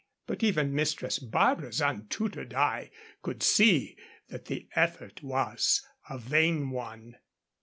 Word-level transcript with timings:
But 0.25 0.41
even 0.41 0.73
Mistress 0.73 1.19
Barbara's 1.19 1.79
untutored 1.79 2.55
eye 2.55 2.89
could 3.21 3.43
see 3.43 3.95
that 4.29 4.45
the 4.45 4.67
effort 4.73 5.21
was 5.21 5.85
a 6.09 6.17
vain 6.17 6.71
one. 6.71 7.17